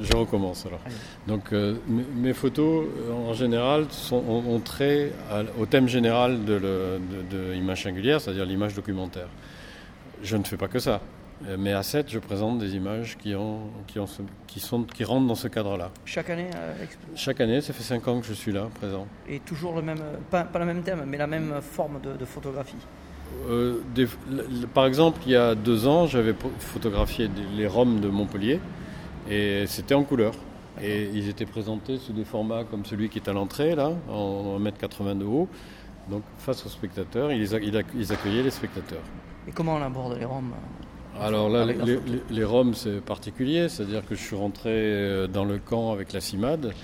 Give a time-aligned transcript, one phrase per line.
[0.00, 0.80] Je recommence alors.
[1.28, 5.12] Donc euh, mes photos en général sont, ont, trait
[5.56, 6.98] au thème général de,
[7.52, 9.28] l'image singulière, c'est-à-dire l'image documentaire.
[10.20, 11.00] Je ne fais pas que ça.
[11.58, 14.06] Mais à 7, je présente des images qui, ont, qui, ont,
[14.48, 15.92] qui, sont, qui rentrent dans ce cadre-là.
[16.04, 16.74] Chaque année euh,
[17.14, 19.06] Chaque année, ça fait 5 ans que je suis là, présent.
[19.28, 22.74] Et toujours le même, pas, pas le même thème, mais la même forme de, photographie
[23.48, 23.78] euh,
[24.72, 28.58] Par exemple, il y a deux ans, j'avais photographié les Roms de Montpellier.
[29.30, 30.34] Et c'était en couleur.
[30.82, 34.58] Et ils étaient présentés sous des formats comme celui qui est à l'entrée, là, en
[34.58, 35.48] 1m80 de haut.
[36.10, 39.02] Donc face aux spectateurs, ils, accueillaient les spectateurs.
[39.48, 40.52] Et comment on aborde les Roms
[41.20, 45.92] alors là, les, Roms, c'est particulier, c'est-à-dire que je suis rentré euh, dans le camp
[45.92, 46.74] avec la CIMAD.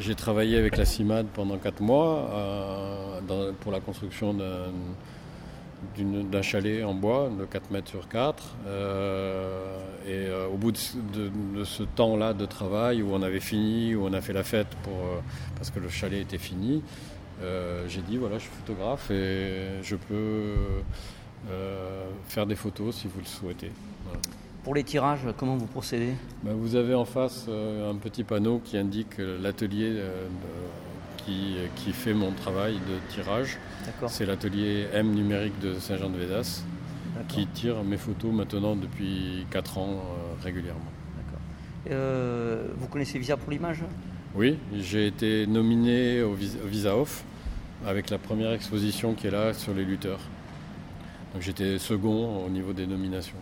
[0.00, 4.72] J'ai travaillé avec la CIMAD pendant 4 mois euh, pour la construction d'un
[6.04, 8.56] d'un chalet en bois de 4 mètres sur 4.
[8.66, 14.06] Euh, et euh, au bout de, ce temps-là de travail où on avait fini, où
[14.06, 15.20] on a fait la fête pour, euh,
[15.56, 16.82] parce que le chalet était fini,
[17.86, 20.54] j'ai dit voilà, je suis photographe et je peux
[22.26, 23.70] faire des photos si vous le souhaitez.
[24.64, 26.14] Pour les tirages, comment vous procédez?
[26.42, 30.02] Ben, Vous avez en face un petit panneau qui indique l'atelier
[31.76, 33.58] qui, fait mon travail de tirage.
[34.06, 36.64] C'est l'atelier M numérique de Saint-Jean-de-Védas
[37.28, 40.80] qui tire mes photos maintenant depuis 4 ans euh, régulièrement.
[41.90, 43.82] Euh, vous connaissez Visa pour l'image?
[44.34, 47.24] Oui, j'ai été nominé au Visa Off
[47.86, 50.20] avec la première exposition qui est là sur les lutteurs.
[51.32, 53.38] Donc j'étais second au niveau des nominations.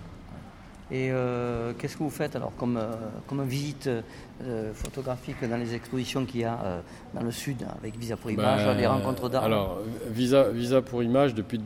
[0.91, 2.95] Et euh, qu'est-ce que vous faites alors comme, euh,
[3.27, 6.81] comme visite euh, photographique dans les expositions qu'il y a
[7.13, 9.43] dans le sud avec Visa pour Image, ben, les rencontres d'art?
[9.43, 11.61] Alors, Visa, Visa pour Image, depuis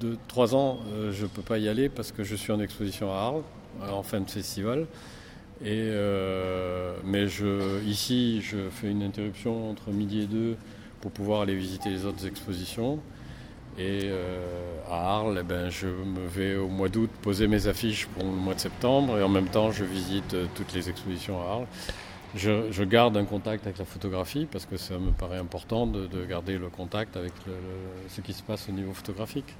[0.00, 0.78] 2-3 ans,
[1.10, 3.42] je ne peux pas y aller parce que je suis en exposition à Arles,
[3.92, 4.86] en fin de festival.
[5.62, 5.90] Et,
[7.04, 10.56] mais je, ici, je fais une interruption entre midi et deux
[11.02, 13.00] pour pouvoir aller visiter les autres expositions.
[13.78, 18.06] Et euh, à Arles, eh ben, je me vais au mois d'août poser mes affiches
[18.06, 21.40] pour le mois de septembre et en même temps je visite euh, toutes les expositions
[21.42, 21.66] à Arles.
[22.34, 26.58] Je, garde un contact avec la photographie parce que ça me paraît important de, garder
[26.58, 27.32] le contact avec
[28.08, 29.54] ce qui se passe au niveau photographique.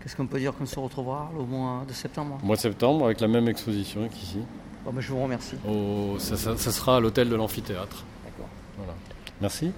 [0.00, 2.38] Qu'est-ce qu'on peut dire qu'on se retrouvera Arles au mois de septembre?
[2.42, 4.38] Au mois de septembre avec la même exposition qu'ici.
[4.84, 5.56] Bon, ben, je vous remercie.
[6.18, 8.04] ça, ça, sera à l'hôtel de l'amphithéâtre.
[8.24, 8.48] D'accord.
[8.78, 8.94] Voilà.
[9.40, 9.72] Merci.